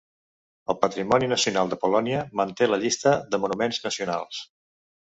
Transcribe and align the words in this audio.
El 0.73 0.77
Patrimoni 0.85 1.29
Nacional 1.33 1.71
de 1.75 1.79
Polònia 1.85 2.23
manté 2.43 2.71
la 2.73 2.83
llista 2.87 3.17
de 3.31 3.45
monuments 3.47 3.85
nacionals. 3.89 4.45